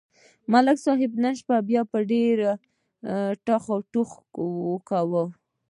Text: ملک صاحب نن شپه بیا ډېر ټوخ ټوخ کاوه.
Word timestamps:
ملک 0.51 0.77
صاحب 0.85 1.11
نن 1.23 1.33
شپه 1.39 1.57
بیا 1.67 1.81
ډېر 2.11 2.37
ټوخ 3.45 3.63
ټوخ 4.33 4.39
کاوه. 4.89 5.23